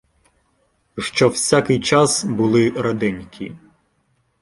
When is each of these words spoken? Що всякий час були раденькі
Що 0.97 1.29
всякий 1.29 1.79
час 1.79 2.23
були 2.23 2.69
раденькі 2.69 3.55